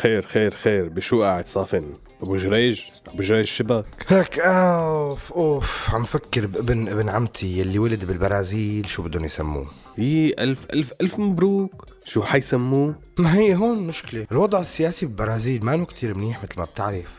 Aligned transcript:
خير 0.00 0.26
خير 0.26 0.56
خير. 0.56 0.88
بشو 0.88 1.22
قاعد 1.22 1.46
صافن؟ 1.46 1.94
أبو 2.22 2.36
جريج؟ 2.36 2.82
أبو 3.06 3.22
جريج 3.22 3.44
شبك 3.44 3.84
لك 4.10 4.38
أوف 4.38 5.32
أوف. 5.32 5.94
عم 5.94 6.04
فكر 6.04 6.46
بابن 6.46 6.88
ابن 6.88 7.08
عمتي 7.08 7.58
يلي 7.58 7.78
ولد 7.78 8.04
بالبرازيل 8.04 8.86
شو 8.86 9.02
بدهم 9.02 9.24
يسموه؟ 9.24 9.70
يي 9.98 10.34
ألف 10.38 10.58
ألف 10.74 10.92
ألف 11.00 11.18
مبروك. 11.18 11.86
شو 12.04 12.22
حيسموه 12.22 12.94
ما 13.18 13.34
هي 13.34 13.54
هون 13.54 13.86
مشكلة. 13.86 14.26
الوضع 14.32 14.58
السياسي 14.58 15.06
بالبرازيل 15.06 15.64
ما 15.64 15.84
كتير 15.84 16.14
منيح 16.14 16.42
مثل 16.42 16.58
ما 16.58 16.64
بتعرف. 16.64 17.12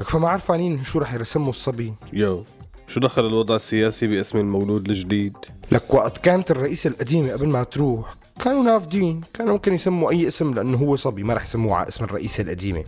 لك 0.00 0.08
فما 0.08 0.28
عرفانين 0.28 0.84
شو 0.84 0.98
رح 0.98 1.14
يسموا 1.14 1.50
الصبي. 1.50 1.94
يو. 2.12 2.44
شو 2.92 3.00
دخل 3.00 3.26
الوضع 3.26 3.56
السياسي 3.56 4.06
باسم 4.06 4.38
المولود 4.38 4.88
الجديد؟ 4.88 5.36
لك 5.70 5.94
وقت 5.94 6.18
كانت 6.18 6.50
الرئيسة 6.50 6.88
القديمة 6.88 7.32
قبل 7.32 7.48
ما 7.48 7.64
تروح 7.64 8.14
كانوا 8.44 8.62
نافدين 8.62 9.20
كانوا 9.34 9.52
ممكن 9.52 9.74
يسموا 9.74 10.10
أي 10.10 10.28
اسم 10.28 10.54
لأنه 10.54 10.78
هو 10.78 10.96
صبي 10.96 11.22
ما 11.22 11.34
رح 11.34 11.44
يسموه 11.44 11.76
على 11.76 11.88
اسم 11.88 12.04
الرئيسة 12.04 12.42
القديمة. 12.42 12.84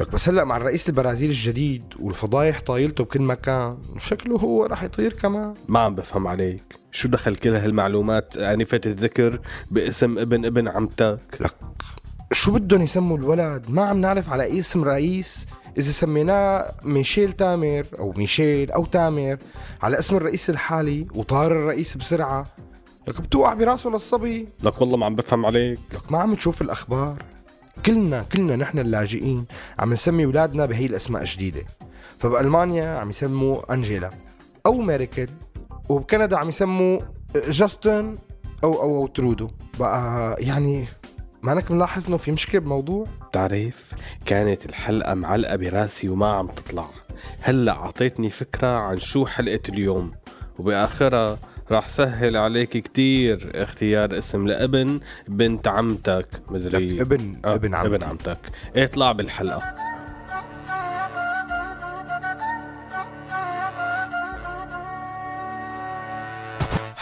لك 0.00 0.10
بس 0.10 0.28
هلأ 0.28 0.44
مع 0.44 0.56
الرئيس 0.56 0.88
البرازيل 0.88 1.30
الجديد 1.30 1.82
والفضايح 2.00 2.60
طايلته 2.60 3.04
بكل 3.04 3.22
مكان 3.22 3.78
شكله 3.98 4.36
هو 4.36 4.64
رح 4.64 4.82
يطير 4.82 5.12
كمان. 5.12 5.54
ما 5.68 5.78
عم 5.78 5.94
بفهم 5.94 6.26
عليك. 6.26 6.64
شو 6.92 7.08
دخل 7.08 7.36
كل 7.36 7.54
هالمعلومات؟ 7.54 8.36
آنفة 8.36 8.80
الذكر 8.86 9.40
باسم 9.70 10.18
ابن 10.18 10.44
ابن 10.44 10.68
عمتك. 10.68 11.20
لك 11.40 11.54
شو 12.32 12.52
بدهم 12.52 12.82
يسموا 12.82 13.18
الولد؟ 13.18 13.64
ما 13.68 13.82
عم 13.82 14.00
نعرف 14.00 14.30
على 14.30 14.58
اسم 14.58 14.84
رئيس 14.84 15.46
إذا 15.78 15.92
سميناه 15.92 16.72
ميشيل 16.84 17.32
تامر 17.32 17.86
أو 17.98 18.12
ميشيل 18.16 18.70
أو 18.72 18.84
تامر 18.84 19.36
على 19.82 19.98
اسم 19.98 20.16
الرئيس 20.16 20.50
الحالي 20.50 21.06
وطار 21.14 21.52
الرئيس 21.52 21.96
بسرعة 21.96 22.46
لك 23.08 23.20
بتوقع 23.20 23.54
براسه 23.54 23.90
للصبي. 23.90 24.48
لك 24.62 24.80
والله 24.80 24.96
ما 24.96 25.06
عم 25.06 25.14
بفهم 25.14 25.46
عليك. 25.46 25.78
لك 25.92 26.12
ما 26.12 26.18
عم 26.18 26.34
تشوف 26.34 26.62
الأخبار. 26.62 27.16
كلنا 27.86 28.24
كلنا 28.32 28.56
نحن 28.56 28.78
اللاجئين 28.78 29.44
عم 29.78 29.92
نسمي 29.92 30.24
أولادنا 30.24 30.66
بهي 30.66 30.86
الأسماء 30.86 31.24
جديده 31.24 31.64
فبألمانيا 32.18 32.98
عم 32.98 33.10
يسموا 33.10 33.74
أنجيلا 33.74 34.10
أو 34.66 34.74
ميركل 34.74 35.28
وبكندا 35.88 36.38
عم 36.38 36.48
يسموا 36.48 36.98
جاستن 37.48 38.18
أو 38.64 38.72
أو, 38.82 38.96
أو 39.02 39.06
ترودو. 39.06 39.50
بقى 39.80 40.36
يعني 40.42 40.86
ما 41.44 41.52
انك 41.52 41.70
ملاحظ 41.70 42.06
إنه 42.08 42.16
في 42.16 42.32
مشكلة 42.32 42.60
بالموضوع؟ 42.60 43.06
تعرف 43.32 43.92
كانت 44.26 44.66
الحلقة 44.66 45.14
معلقة 45.14 45.56
براسي 45.56 46.08
وما 46.08 46.26
عم 46.26 46.46
تطلع. 46.46 46.90
هلأ 47.40 47.72
أعطيتني 47.72 48.30
فكرة 48.30 48.66
عن 48.78 48.98
شو 48.98 49.26
حلقة 49.26 49.60
اليوم. 49.68 50.12
وباخرها 50.58 51.38
راح 51.70 51.88
سهل 51.88 52.36
عليك 52.36 52.70
كتير 52.70 53.50
اختيار 53.54 54.18
اسم 54.18 54.46
لابن 54.46 55.00
بنت 55.28 55.68
عمتك. 55.68 56.26
مدري. 56.48 57.00
ابن 57.00 57.36
آه 57.44 57.54
ابن 57.54 57.74
عمتك. 57.74 57.94
ابن 57.94 58.04
عمتك. 58.04 58.38
اطلع 58.76 59.12
بالحلقة. 59.12 59.93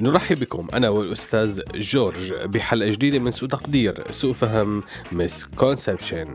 نرحب 0.00 0.40
بكم. 0.40 0.68
أنا 0.74 0.88
والأستاذ 0.88 1.60
جورج 1.74 2.32
بحلقة 2.32 2.90
جديدة 2.90 3.18
من 3.18 3.32
سوء 3.32 3.48
تقدير 3.48 4.04
سوء 4.10 4.32
فهم 4.32 4.82
misconception 5.12 6.28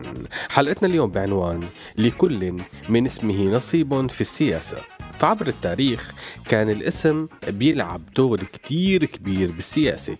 حلقتنا 0.48 0.88
اليوم 0.88 1.10
بعنوان 1.10 1.60
لكل 1.98 2.54
من 2.88 3.06
اسمه 3.06 3.44
نصيب 3.44 4.10
في 4.10 4.20
السياسة. 4.20 4.76
فعبر 5.20 5.46
التاريخ 5.46 6.12
كان 6.48 6.70
الاسم 6.70 7.28
بيلعب 7.48 8.02
دور 8.16 8.40
كتير 8.52 9.04
كبير 9.04 9.50
بالسياسة 9.50 10.16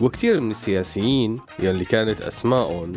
وكتير 0.00 0.40
من 0.40 0.50
السياسيين 0.50 1.40
يلي 1.58 1.84
كانت 1.84 2.20
أسمائهم 2.20 2.92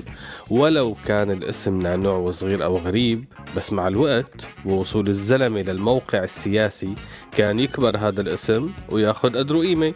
ولو 0.50 0.96
كان 1.06 1.32
الاسم 1.32 1.82
نعنوع 1.82 2.16
وصغير 2.18 2.64
أو 2.64 2.78
غريب 2.78 3.26
بس 3.58 3.74
مع 3.74 3.88
الوقت 3.88 4.34
ووصول 4.66 5.08
الزلمة 5.08 5.62
للموقع 5.62 6.24
السياسي 6.24 6.96
كان 7.38 7.60
يكبر 7.60 7.98
هذا 7.98 8.22
الاسم 8.22 8.70
وياخد 8.90 9.38
قدره 9.38 9.60
قيمة 9.60 9.94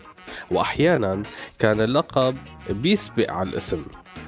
وأحيانا 0.51 1.23
كان 1.59 1.81
اللقب 1.81 2.35
بيسبق 2.69 3.31
على 3.31 3.49
الاسم. 3.49 3.83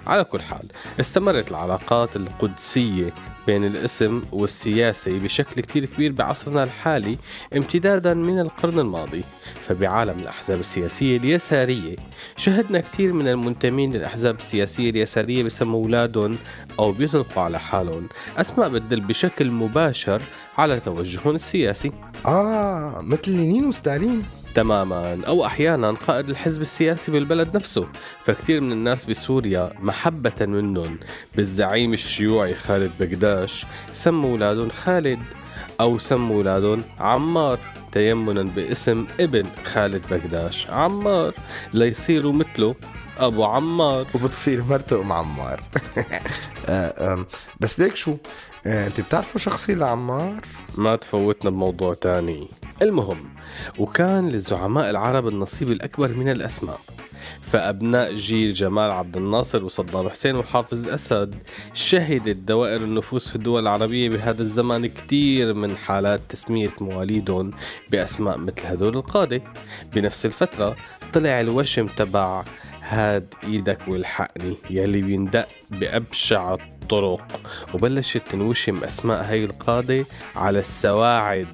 على 0.07 0.23
كل 0.23 0.41
حال 0.41 0.67
استمرت 0.99 1.51
العلاقات 1.51 2.15
القدسية 2.15 3.13
بين 3.47 3.65
الاسم 3.65 4.21
والسياسة 4.31 5.19
بشكل 5.19 5.61
كتير 5.61 5.85
كبير 5.85 6.11
بعصرنا 6.11 6.63
الحالي 6.63 7.17
امتدادا 7.55 8.13
من 8.13 8.39
القرن 8.39 8.79
الماضي. 8.79 9.23
فبعالم 9.67 10.19
الأحزاب 10.19 10.59
السياسية 10.59 11.17
اليسارية 11.17 11.95
شهدنا 12.37 12.79
كثير 12.79 13.13
من 13.13 13.27
المنتمين 13.27 13.93
للأحزاب 13.93 14.39
السياسية 14.39 14.89
اليسارية 14.89 15.43
بسموا 15.43 15.83
أولادهم 15.83 16.37
أو 16.79 16.91
بيطلقوا 16.91 17.43
على 17.43 17.59
حالهم. 17.59 18.07
أسماء 18.37 18.69
بتدل 18.69 19.01
بشكل 19.01 19.51
مباشر 19.51 20.21
على 20.57 20.79
توجههم 20.79 21.35
السياسي. 21.35 21.91
آه 22.25 23.01
مثل 23.01 23.31
لينين 23.31 23.65
وستالين. 23.65 24.23
تماما 24.55 25.21
أو 25.27 25.45
أحيانا 25.45 25.91
قائد 25.91 26.29
الحزب 26.29 26.61
السياسي 26.61 27.11
بالبلد 27.11 27.55
نفسه. 27.57 27.87
فكتير 28.25 28.61
من 28.61 28.71
الناس 28.71 29.05
بسوريا 29.05 29.73
محبة 29.79 30.45
منهم 30.45 30.99
بالزعيم 31.35 31.93
الشيوعي 31.93 32.53
خالد 32.53 32.91
بقداش 32.99 33.65
سموا 33.93 34.31
أولادهم 34.31 34.69
خالد 34.69 35.19
أو 35.81 35.99
سموا 35.99 36.35
أولادهم 36.35 36.83
عمار. 36.99 37.59
تيمنا 37.91 38.43
باسم 38.43 39.05
ابن 39.19 39.45
خالد 39.65 40.01
بقداش 40.11 40.69
عمار. 40.69 41.33
ليصيروا 41.73 42.33
مثله 42.33 42.75
أبو 43.17 43.43
عمار. 43.43 44.07
وبتصير 44.15 44.63
مرته 44.63 45.01
أم 45.01 45.11
عمار. 45.11 45.63
آه، 46.69 47.25
بس 47.59 47.79
ليك 47.79 47.95
شو؟ 47.95 48.17
آه، 48.65 48.87
أنت 48.87 49.01
بتعرفوا 49.01 49.39
شخصي 49.39 49.75
لعمار؟ 49.75 50.41
ما 50.75 50.95
تفوتنا 50.95 51.51
بموضوع 51.51 51.93
تاني. 51.93 52.47
المهم 52.81 53.32
وكان 53.79 54.29
للزعماء 54.29 54.89
العرب 54.89 55.27
النصيب 55.27 55.71
الأكبر 55.71 56.13
من 56.13 56.29
الأسماء. 56.29 56.79
فأبناء 57.41 58.15
جيل 58.15 58.53
جمال 58.53 58.91
عبد 58.91 59.17
الناصر 59.17 59.65
وصدام 59.65 60.09
حسين 60.09 60.35
وحافظ 60.35 60.87
الأسد 60.87 61.35
شهدت 61.73 62.35
دوائر 62.35 62.77
النفوس 62.83 63.29
في 63.29 63.35
الدول 63.35 63.61
العربية 63.61 64.09
بهذا 64.09 64.41
الزمان 64.41 64.85
كتير 64.85 65.53
من 65.53 65.77
حالات 65.77 66.21
تسمية 66.29 66.69
مواليدهم 66.81 67.51
بأسماء 67.91 68.37
مثل 68.37 68.65
هدول 68.65 68.97
القادة. 68.97 69.41
بنفس 69.93 70.25
الفترة 70.25 70.75
طلع 71.13 71.41
الوشم 71.41 71.87
تبع 71.87 72.43
هاد 72.81 73.33
إيدك 73.43 73.79
والحقني 73.87 74.55
يلي 74.69 75.01
بيندق 75.01 75.47
بأبشع 75.71 76.53
الطرق. 76.53 77.41
وبلشت 77.73 78.21
تنوشم 78.31 78.83
أسماء 78.83 79.23
هاي 79.29 79.45
القادة 79.45 80.05
على 80.35 80.59
السواعد 80.59 81.47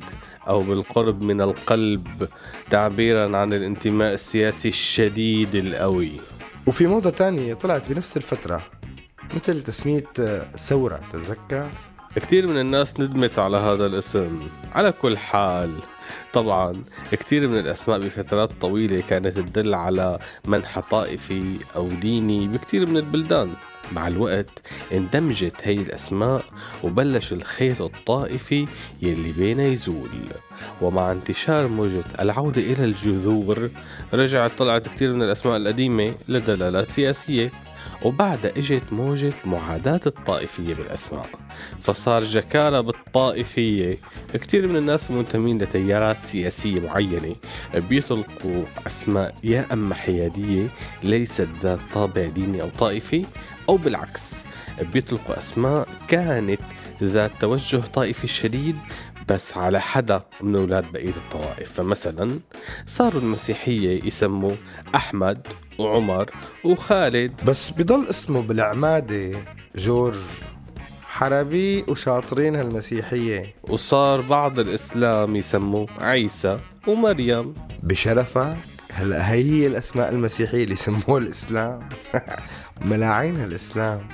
أو 0.49 0.59
بالقرب 0.59 1.21
من 1.21 1.41
القلب 1.41 2.27
تعبيرا 2.69 3.37
عن 3.37 3.53
الانتماء 3.53 4.13
السياسي 4.13 4.69
الشديد 4.69 5.55
القوي 5.55 6.11
وفي 6.67 6.87
موضة 6.87 7.09
تانية 7.09 7.53
طلعت 7.53 7.89
بنفس 7.89 8.17
الفترة 8.17 8.61
مثل 9.35 9.61
تسمية 9.61 10.05
ثورة 10.57 11.01
تتذكر 11.11 11.67
كثير 12.15 12.47
من 12.47 12.59
الناس 12.59 12.99
ندمت 12.99 13.39
على 13.39 13.57
هذا 13.57 13.85
الاسم. 13.85 14.39
على 14.75 14.91
كل 14.91 15.17
حال 15.17 15.73
طبعا 16.33 16.83
كثير 17.11 17.47
من 17.47 17.59
الأسماء 17.59 17.99
بفترات 17.99 18.49
طويلة 18.61 19.03
كانت 19.09 19.27
تدل 19.39 19.73
على 19.73 20.19
منحى 20.45 20.81
طائفي 20.81 21.43
أو 21.75 21.87
ديني 21.87 22.47
بكثير 22.47 22.89
من 22.89 22.97
البلدان. 22.97 23.53
مع 23.91 24.07
الوقت 24.07 24.61
اندمجت 24.93 25.53
هي 25.63 25.73
الأسماء 25.73 26.43
وبلش 26.83 27.33
الخيط 27.33 27.81
الطائفي 27.81 28.67
يلي 29.01 29.31
بينه 29.31 29.63
يزول. 29.63 30.09
ومع 30.81 31.11
انتشار 31.11 31.67
موجة 31.67 32.03
العودة 32.19 32.61
إلى 32.61 32.85
الجذور 32.85 33.69
رجعت 34.13 34.51
طلعت 34.57 34.87
كثير 34.87 35.13
من 35.13 35.21
الأسماء 35.21 35.57
القديمة 35.57 36.13
لدلالات 36.27 36.89
سياسية. 36.89 37.51
وبعدها 38.01 38.51
إجت 38.57 38.93
موجة 38.93 39.33
معاداة 39.45 39.99
الطائفية 40.07 40.73
بالأسماء. 40.73 41.25
فصار 41.81 42.23
جكارة 42.23 42.81
بالطائفية. 42.81 43.97
كتير 44.33 44.67
من 44.67 44.75
الناس 44.75 45.09
المنتمين 45.09 45.61
لتيارات 45.61 46.17
سياسية 46.21 46.79
معينة. 46.79 47.35
بيطلقوا 47.75 48.63
أسماء 48.87 49.35
يا 49.43 49.65
أما 49.73 49.95
حيادية 49.95 50.67
ليست 51.03 51.47
ذات 51.63 51.79
طابع 51.93 52.25
ديني 52.25 52.61
أو 52.61 52.69
طائفي 52.79 53.25
أو 53.69 53.77
بالعكس. 53.77 54.43
بيطلقوا 54.93 55.37
أسماء 55.37 55.87
كانت 56.07 56.59
ذات 57.03 57.31
توجه 57.39 57.81
طائفي 57.93 58.27
شديد 58.27 58.75
بس 59.29 59.57
على 59.57 59.81
حدا 59.81 60.21
من 60.41 60.55
أولاد 60.55 60.91
بقية 60.93 61.09
الطوائف. 61.09 61.71
فمثلا 61.73 62.39
صاروا 62.85 63.21
المسيحية 63.21 64.03
يسموا 64.03 64.51
أحمد 64.95 65.47
وعمر 65.79 66.31
وخالد. 66.63 67.31
بس 67.45 67.69
بضل 67.69 68.07
اسمه 68.07 68.41
بالعمادة 68.41 69.31
جورج. 69.75 70.17
حربي 71.03 71.83
وشاطرين 71.87 72.55
هالمسيحية. 72.55 73.55
وصار 73.63 74.21
بعض 74.21 74.59
الإسلام 74.59 75.35
يسموا 75.35 75.85
عيسى 75.99 76.57
ومريم. 76.87 77.53
بشرفك 77.83 78.57
هلا 78.93 79.31
هي 79.31 79.67
الأسماء 79.67 80.09
المسيحية 80.09 80.63
اللي 80.63 80.75
سموها 80.75 81.17
الإسلام. 81.17 81.89
ملاعين 82.89 83.39
هالإسلام. 83.39 84.07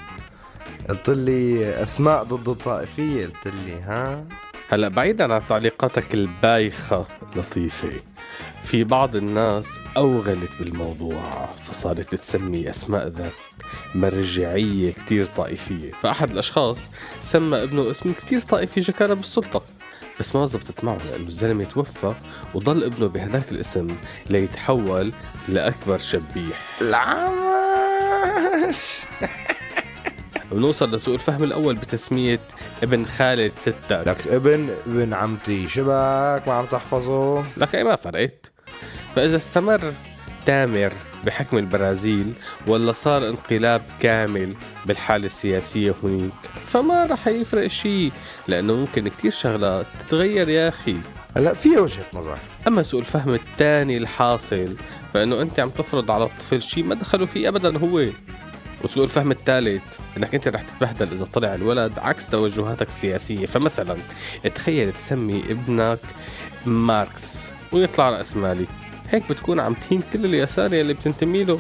قلت 0.89 1.09
لي 1.09 1.69
أسماء 1.83 2.23
ضد 2.23 2.49
الطائفية 2.49 3.25
قلت 3.25 3.47
لي 3.47 3.81
ها؟ 3.81 4.25
هلا 4.69 4.87
بعيدا 4.87 5.33
عن 5.33 5.41
تعليقاتك 5.49 6.13
البايخة 6.13 7.05
لطيفة. 7.35 7.91
في 8.63 8.83
بعض 8.83 9.15
الناس 9.15 9.67
أوغلت 9.97 10.49
بالموضوع 10.59 11.49
فصارت 11.63 12.15
تسمي 12.15 12.69
أسماء 12.69 13.07
ذات 13.07 13.31
مرجعية 13.95 14.91
كتير 14.91 15.25
طائفية. 15.25 15.91
فأحد 15.91 16.31
الأشخاص 16.31 16.77
سمى 17.21 17.63
ابنه 17.63 17.91
اسم 17.91 18.13
كتير 18.13 18.41
طائفي 18.41 18.79
جكارة 18.79 19.13
بالسلطة. 19.13 19.61
بس 20.19 20.35
ما 20.35 20.45
زبطت 20.45 20.83
معه 20.83 20.97
لأنه 21.11 21.27
الزلمة 21.27 21.63
توفى 21.63 22.13
وضل 22.53 22.83
ابنه 22.83 23.07
بهداك 23.07 23.51
الاسم 23.51 23.87
ليتحول 24.29 25.11
لأكبر 25.47 25.97
شبيح. 25.97 26.79
العمش! 26.81 27.85
بنوصل 30.51 30.95
لسوء 30.95 31.13
الفهم 31.13 31.43
الأول 31.43 31.75
بتسمية 31.75 32.39
ابن 32.83 33.05
خالد 33.05 33.51
ستك 33.55 33.75
لك 33.91 34.27
ابن 34.27 34.69
ابن 34.87 35.13
عمتي. 35.13 35.67
شبك 35.67 36.43
ما 36.47 36.53
عم 36.53 36.65
تحفظه. 36.65 37.43
لك 37.57 37.75
أي 37.75 37.83
ما 37.83 37.95
فرقت. 37.95 38.51
فإذا 39.15 39.37
استمر 39.37 39.93
تامر 40.45 40.93
بحكم 41.25 41.57
البرازيل 41.57 42.33
ولا 42.67 42.91
صار 42.91 43.29
انقلاب 43.29 43.81
كامل 43.99 44.55
بالحالة 44.85 45.25
السياسية 45.25 45.95
هنيك 46.03 46.33
فما 46.67 47.05
رح 47.05 47.27
يفرق 47.27 47.67
شيء 47.67 48.11
لأنه 48.47 48.73
ممكن 48.73 49.07
كتير 49.07 49.31
شغلات 49.31 49.85
تتغير 49.99 50.49
يا 50.49 50.69
أخي. 50.69 50.95
هلا 51.37 51.53
في 51.53 51.77
وجهة 51.77 52.05
نظر. 52.13 52.37
أما 52.67 52.83
سوء 52.83 52.99
الفهم 52.99 53.33
الثاني 53.33 53.97
الحاصل 53.97 54.75
فإنه 55.13 55.41
أنت 55.41 55.59
عم 55.59 55.69
تفرض 55.69 56.11
على 56.11 56.23
الطفل 56.23 56.61
شيء 56.61 56.83
ما 56.83 56.95
دخلوا 56.95 57.27
فيه 57.27 57.47
أبدا 57.47 57.77
هو. 57.77 58.05
وسوء 58.85 59.03
الفهم 59.03 59.31
الثالث 59.31 59.83
إنك 60.17 60.35
أنت 60.35 60.47
رح 60.47 60.61
تتبهدل 60.61 61.15
إذا 61.15 61.25
طلع 61.25 61.55
الولد 61.55 61.99
عكس 61.99 62.29
توجهاتك 62.29 62.87
السياسية. 62.87 63.45
فمثلا 63.45 63.97
تخيل 64.55 64.93
تسمي 64.93 65.43
ابنك 65.49 65.99
ماركس 66.65 67.39
ويطلع 67.71 68.09
رأس 68.09 68.37
مالي. 68.37 68.65
هيك 69.09 69.23
بتكون 69.29 69.59
عم 69.59 69.73
تهين 69.73 70.03
كل 70.13 70.25
اليسار 70.25 70.65
اللي 70.65 70.93
بتنتمي 70.93 71.43
له. 71.43 71.59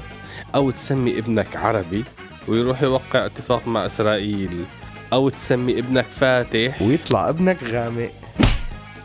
أو 0.55 0.71
تسمي 0.71 1.19
ابنك 1.19 1.55
عربي 1.55 2.03
ويروح 2.47 2.81
يوقع 2.81 3.25
اتفاق 3.25 3.67
مع 3.67 3.85
إسرائيل. 3.85 4.65
أو 5.13 5.29
تسمي 5.29 5.79
ابنك 5.79 6.05
فاتح. 6.05 6.81
ويطلع 6.81 7.29
ابنك 7.29 7.63
غامق. 7.63 8.11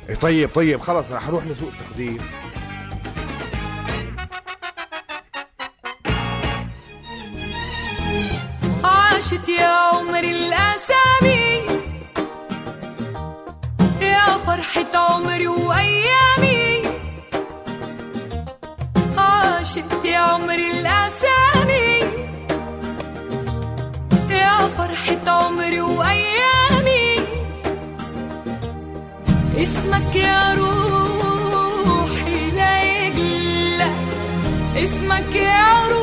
إيه 0.09 0.15
طيب 0.15 0.51
طيب 0.55 0.81
خلص 0.81 1.11
رح 1.11 1.29
أروح 1.29 1.47
لسوق 1.47 1.69
التقدير 1.81 2.21
اسمك 30.01 30.17
يا 30.17 30.55
روحي 30.55 32.51
لا 32.51 32.83
يقلق 32.83 33.93
اسمك 34.77 35.35
يا 35.37 35.89
روحي 35.91 36.00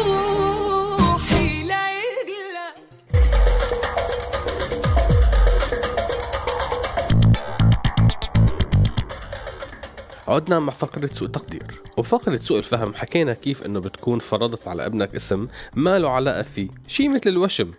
عدنا 10.27 10.59
مع 10.59 10.73
فقرة 10.73 11.09
سوء 11.13 11.27
تقدير. 11.27 11.81
وبفقرة 11.97 12.35
سوء 12.35 12.57
الفهم 12.57 12.93
حكينا 12.93 13.33
كيف 13.33 13.65
إنه 13.65 13.79
بتكون 13.79 14.19
فرضت 14.19 14.67
على 14.67 14.85
ابنك 14.85 15.15
اسم 15.15 15.47
ما 15.75 15.99
له 15.99 16.09
علاقة 16.09 16.41
فيه. 16.41 16.67
شي 16.87 17.07
مثل 17.07 17.29
الوشم. 17.29 17.71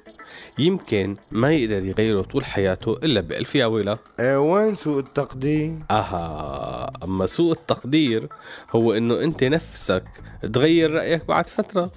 يمكن 0.58 1.16
ما 1.30 1.52
يقدر 1.52 1.84
يغيره 1.84 2.22
طول 2.22 2.44
حياته 2.44 2.92
إلا 2.92 3.20
بألف 3.20 3.54
يا 3.54 3.66
ويلا 3.66 3.98
إيه 4.20 4.36
وين 4.36 4.74
سوق 4.74 4.98
التقدير؟ 4.98 5.74
أها 5.90 6.90
أما 7.04 7.26
سوء 7.26 7.52
التقدير 7.52 8.28
هو 8.70 8.92
إنه 8.92 9.22
أنت 9.22 9.44
نفسك 9.44 10.04
تغير 10.52 10.90
رأيك 10.90 11.24
بعد 11.24 11.46
فترة 11.46 11.90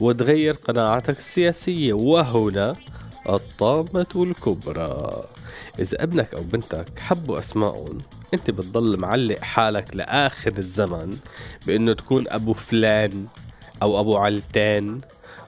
وتغير 0.00 0.54
قناعاتك 0.54 1.18
السياسية. 1.18 1.92
وهنا 1.92 2.76
الطامة 3.28 4.06
الكبرى. 4.16 5.10
إذا 5.78 6.02
ابنك 6.02 6.34
أو 6.34 6.42
بنتك 6.42 6.98
حبوا 6.98 7.38
أسمائهم 7.38 7.98
أنت 8.34 8.50
بتضل 8.50 8.96
معلق 8.96 9.38
حالك 9.40 9.96
لآخر 9.96 10.52
الزمن 10.58 11.16
بأنه 11.66 11.92
تكون 11.92 12.24
أبو 12.28 12.54
فلان 12.54 13.26
أو 13.82 14.00
أبو 14.00 14.16
علتان 14.16 15.00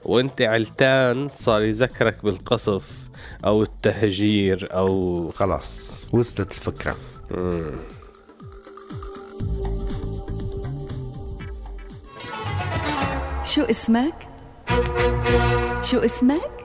وأنت 0.05 0.41
علتان 0.41 1.29
صار 1.39 1.61
يذكرك 1.61 2.23
بالقصف 2.23 2.83
أو 3.45 3.63
التهجير 3.63 4.67
أو 4.73 5.31
خلاص 5.35 6.05
وصلت 6.13 6.51
الفكرة 6.51 6.95
شو 13.43 13.61
اسمك؟ 13.61 14.27
شو 15.83 15.97
اسمك؟ 15.97 16.56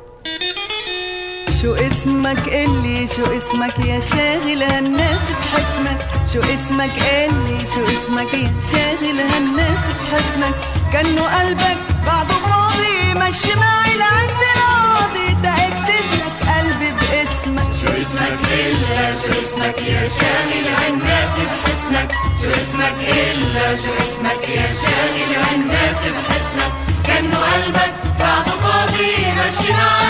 شو 1.62 1.74
اسمك 1.74 2.48
قلي؟ 2.48 3.06
شو 3.06 3.22
اسمك 3.22 3.78
يا 3.78 4.00
شاغل 4.00 4.62
هالناس؟ 4.62 5.24
بحسنك. 5.40 6.00
شو 6.32 6.40
اسمك 6.40 6.94
قلي؟ 7.02 7.58
شو 7.74 7.82
اسمك 7.94 8.34
يا 8.34 8.52
شاغل 8.72 9.18
هالناس؟ 9.30 9.82
بحسنك. 10.00 10.54
كأنه 10.92 11.22
قلبك 11.22 11.78
بعده 12.06 12.34
فاضي. 12.34 13.14
مشي 13.14 13.54
معي 13.60 13.94
لعند 14.00 14.40
راضي 14.60 15.28
تأكد 15.42 16.08
لك 16.20 16.36
قلبي 16.50 16.90
باسمك. 17.00 17.72
شو 17.80 17.88
اسمك 17.88 18.38
إلا؟ 18.66 19.16
شو 19.22 19.32
اسمك 19.42 19.78
يا 19.88 20.08
شاغل 20.18 20.66
هالناس؟ 20.78 21.34
بحسنك. 21.50 22.10
شو 22.42 22.50
اسمك 22.50 22.98
إلا؟ 23.08 23.76
شو 23.76 23.92
اسمك 24.04 24.48
يا 24.48 24.66
شاغل 24.80 25.32
هالناس؟ 25.44 26.00
بحسنك. 26.16 26.72
كأنه 27.06 27.36
قلبك 27.36 27.92
بعده 28.20 28.52
فاضي. 28.62 29.12
مشي 29.38 29.72
معي 29.72 30.01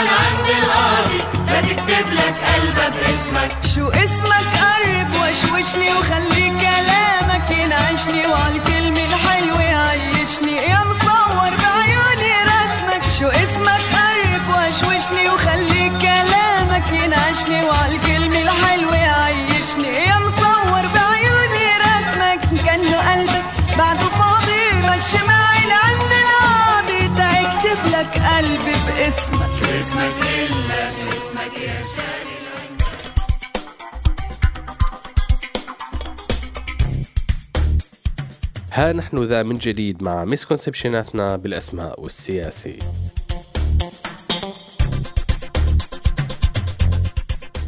لك 2.12 2.36
قلبه 2.48 2.88
باسمك. 2.88 3.50
شو 3.74 3.88
اسمك 3.88 4.46
قرب 4.60 5.12
وشوشني 5.20 5.92
وخلي 5.94 6.50
كلامك 6.60 7.50
ينعشني 7.50 8.26
وعالكلمة 8.26 9.04
الحلوة 9.10 9.62
عيشني. 9.86 10.56
يا 10.56 10.80
مصور 10.84 11.52
بعيوني 11.62 12.34
رسمك. 12.52 13.02
شو 13.18 13.28
اسمك 13.28 13.82
قرب 13.96 14.46
وشوشني 14.54 15.28
وخلي 15.28 15.92
كلامك 16.02 16.88
ينعشني 16.92 17.64
وعالكلمة 17.64 18.42
الحلوة 18.42 18.96
عيشني. 18.96 19.88
يا 20.08 20.18
مصور 20.18 20.84
بعيوني 20.94 21.66
رسمك. 21.86 22.40
كأنه 22.64 22.98
قلبك 23.12 23.44
بعده 23.78 24.08
فاضي 24.18 24.62
مشي 24.86 25.26
معي 25.28 25.62
لعند 25.72 26.12
القاضي 26.22 27.02
تكتب 27.08 27.80
لك 27.92 28.12
قلبي 28.26 28.76
باسمك. 28.86 29.31
ها 38.72 38.92
نحن 38.92 39.22
ذا 39.22 39.42
من 39.42 39.58
جديد 39.58 40.02
مع 40.02 40.24
مسكونسبشناتنا 40.24 41.36
بالأسماء 41.36 42.00
والسياسة 42.00 42.78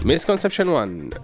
مسكونسبشن 0.05 0.69
1 0.69 1.15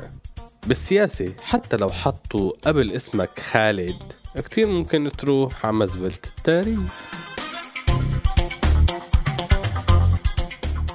بالسياسة 0.67 1.33
حتى 1.43 1.77
لو 1.77 1.91
حطوا 1.91 2.53
قبل 2.65 2.93
اسمك 2.93 3.41
خالد 3.41 3.97
كتير 4.37 4.67
ممكن 4.67 5.11
تروح 5.19 5.67
على 5.67 5.73
مزبلة 5.75 6.19
التاريخ. 6.39 6.79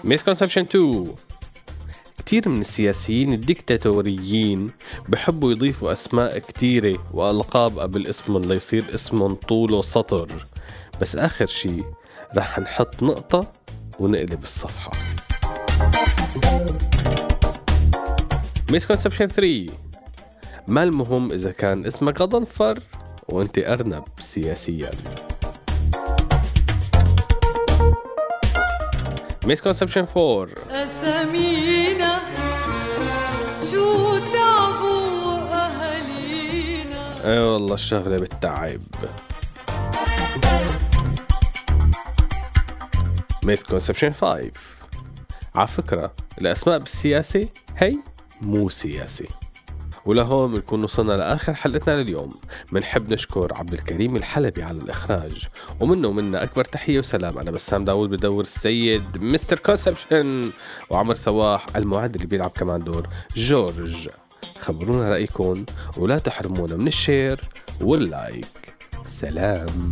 مسكونسبشن 0.03 0.61
2 0.61 1.15
كتير 2.25 2.49
من 2.49 2.61
السياسيين 2.61 3.33
الديكتاتوريين 3.33 4.71
بحبوا 5.09 5.51
يضيفوا 5.51 5.91
أسماء 5.91 6.37
كتيرة 6.37 6.97
وألقاب 7.13 7.79
قبل 7.79 8.07
اسمهم 8.07 8.41
ليصير 8.41 8.83
اسمهم 8.93 9.35
طوله 9.35 9.81
سطر 9.81 10.45
بس 11.01 11.15
آخر 11.15 11.45
شي 11.47 11.83
رح 12.35 12.59
نحط 12.59 13.03
نقطة 13.03 13.53
ونقلب 13.99 14.43
الصفحة. 14.43 14.91
misconception 18.71 19.27
3 19.27 19.65
ما 20.67 20.83
المهم 20.83 21.31
إذا 21.31 21.51
كان 21.51 21.85
اسمك 21.85 22.21
غضنفر 22.21 22.79
وأنت 23.27 23.57
أرنب 23.57 24.03
سياسيا. 24.19 24.91
misconception 29.45 30.07
4 30.17 30.47
أسامينا 30.69 32.19
شو 33.71 34.17
تعبوا 34.17 35.37
أهالينا 35.53 37.25
إي 37.25 37.39
والله 37.39 37.75
الشغلة 37.75 38.17
بالتعب 38.17 38.81
misconception 43.43 44.13
5 44.13 44.51
على 45.55 45.67
فكرة 45.67 46.13
الأسماء 46.41 46.77
بالسياسة 46.79 47.49
هي 47.77 47.95
مو 48.41 48.69
سياسي 48.69 49.27
ولهون 50.05 50.53
بنكون 50.53 50.83
وصلنا 50.83 51.13
لآخر 51.13 51.53
حلقتنا 51.53 52.03
لليوم. 52.03 52.35
بنحب 52.71 53.13
نشكر 53.13 53.53
عبد 53.53 53.73
الكريم 53.73 54.15
الحلبي 54.15 54.63
على 54.63 54.77
الإخراج. 54.77 55.47
ومنه 55.79 56.07
ومنا 56.07 56.43
أكبر 56.43 56.65
تحية 56.65 56.99
وسلام. 56.99 57.37
أنا 57.37 57.51
بسام 57.51 57.85
داوود 57.85 58.09
بدور 58.09 58.43
السيد 58.43 59.03
Mister 59.15 59.59
Conception. 59.59 60.51
وعمر 60.89 61.15
سواح 61.15 61.65
المعد 61.75 62.15
اللي 62.15 62.27
بيلعب 62.27 62.49
كمان 62.49 62.83
دور 62.83 63.07
جورج. 63.35 64.09
خبرونا 64.59 65.09
رأيكم 65.09 65.65
ولا 65.97 66.17
تحرمونا 66.19 66.75
من 66.75 66.87
ال 66.87 66.96
share 66.96 67.41
وال 67.81 68.00
like. 68.00 68.45
سلام. 69.07 69.91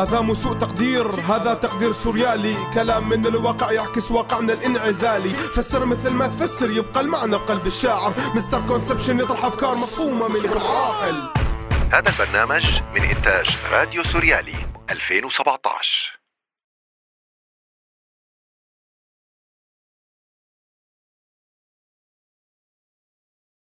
هذا 0.00 0.20
مو 0.20 0.34
سوء 0.34 0.58
تقدير 0.58 1.06
هذا 1.06 1.54
تقدير 1.54 1.92
سوريالي. 1.92 2.56
كلام 2.74 3.08
من 3.08 3.26
الواقع 3.26 3.72
يعكس 3.72 4.10
واقعنا 4.10 4.52
الانعزالي. 4.52 5.28
فسر 5.28 5.84
مثل 5.84 6.10
ما 6.10 6.26
تفسر 6.26 6.70
يبقى 6.70 7.00
المعنى 7.00 7.36
بقلب 7.36 7.66
الشاعر. 7.66 8.14
Mister 8.34 8.66
Conception 8.66 9.20
يطرح 9.20 9.44
أفكار 9.44 9.70
مفهومة 9.70 10.28
من 10.28 10.36
العاقل. 10.36 11.28
هذا 11.92 12.08
البرنامج 12.08 12.80
من 12.94 13.04
إنتاج 13.04 13.56
راديو 13.72 14.04
سوريالي 14.04 14.56
2017 14.90 16.19